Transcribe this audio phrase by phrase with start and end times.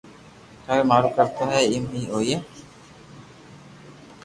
[0.63, 2.35] ٿارو مارو ڪرو تو ايم اي ھوئي